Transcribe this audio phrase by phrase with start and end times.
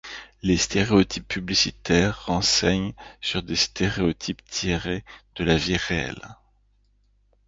[0.41, 6.39] Les stéréotypes publicitaires renseignent sur des stéréotypes tirés de la vie réelle.